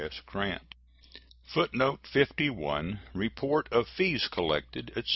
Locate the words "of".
3.71-3.87